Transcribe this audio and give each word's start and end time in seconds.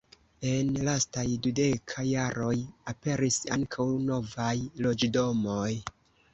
En 0.51 0.69
lastaj 0.87 1.25
dudeka 1.47 2.07
jaroj 2.07 2.55
aperis 2.95 3.39
ankaŭ 3.59 3.87
novaj 4.09 4.51
loĝdomoj. 4.83 5.71